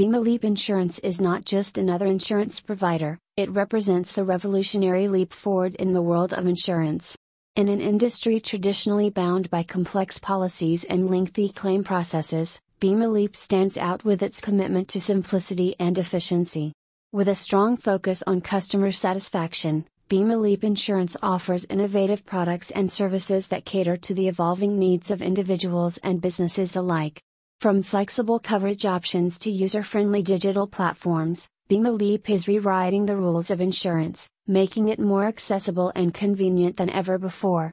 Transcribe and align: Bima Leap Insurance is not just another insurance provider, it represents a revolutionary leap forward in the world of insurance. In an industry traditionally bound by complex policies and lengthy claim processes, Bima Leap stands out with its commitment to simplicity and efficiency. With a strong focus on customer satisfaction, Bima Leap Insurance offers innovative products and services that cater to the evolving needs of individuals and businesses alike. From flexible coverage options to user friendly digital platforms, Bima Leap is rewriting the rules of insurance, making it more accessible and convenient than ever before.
Bima 0.00 0.18
Leap 0.18 0.46
Insurance 0.46 0.98
is 1.00 1.20
not 1.20 1.44
just 1.44 1.76
another 1.76 2.06
insurance 2.06 2.58
provider, 2.58 3.18
it 3.36 3.50
represents 3.50 4.16
a 4.16 4.24
revolutionary 4.24 5.08
leap 5.08 5.30
forward 5.30 5.74
in 5.74 5.92
the 5.92 6.00
world 6.00 6.32
of 6.32 6.46
insurance. 6.46 7.14
In 7.54 7.68
an 7.68 7.82
industry 7.82 8.40
traditionally 8.40 9.10
bound 9.10 9.50
by 9.50 9.62
complex 9.62 10.18
policies 10.18 10.84
and 10.84 11.10
lengthy 11.10 11.50
claim 11.50 11.84
processes, 11.84 12.58
Bima 12.80 13.12
Leap 13.12 13.36
stands 13.36 13.76
out 13.76 14.02
with 14.02 14.22
its 14.22 14.40
commitment 14.40 14.88
to 14.88 15.02
simplicity 15.02 15.76
and 15.78 15.98
efficiency. 15.98 16.72
With 17.12 17.28
a 17.28 17.34
strong 17.34 17.76
focus 17.76 18.22
on 18.26 18.40
customer 18.40 18.92
satisfaction, 18.92 19.84
Bima 20.08 20.40
Leap 20.40 20.64
Insurance 20.64 21.14
offers 21.22 21.66
innovative 21.68 22.24
products 22.24 22.70
and 22.70 22.90
services 22.90 23.48
that 23.48 23.66
cater 23.66 23.98
to 23.98 24.14
the 24.14 24.28
evolving 24.28 24.78
needs 24.78 25.10
of 25.10 25.20
individuals 25.20 25.98
and 25.98 26.22
businesses 26.22 26.74
alike. 26.74 27.22
From 27.60 27.82
flexible 27.82 28.38
coverage 28.38 28.86
options 28.86 29.38
to 29.40 29.50
user 29.50 29.82
friendly 29.82 30.22
digital 30.22 30.66
platforms, 30.66 31.46
Bima 31.68 31.92
Leap 31.92 32.30
is 32.30 32.48
rewriting 32.48 33.04
the 33.04 33.18
rules 33.18 33.50
of 33.50 33.60
insurance, 33.60 34.30
making 34.46 34.88
it 34.88 34.98
more 34.98 35.26
accessible 35.26 35.92
and 35.94 36.14
convenient 36.14 36.78
than 36.78 36.88
ever 36.88 37.18
before. 37.18 37.68